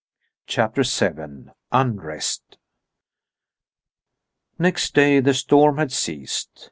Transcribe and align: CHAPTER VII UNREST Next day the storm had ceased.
CHAPTER 0.47 0.81
VII 0.81 1.51
UNREST 1.71 2.57
Next 4.57 4.95
day 4.95 5.19
the 5.19 5.35
storm 5.35 5.77
had 5.77 5.91
ceased. 5.91 6.49